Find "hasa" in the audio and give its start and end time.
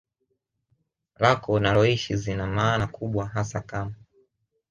3.27-3.61